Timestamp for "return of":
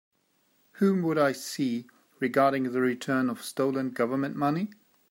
2.81-3.43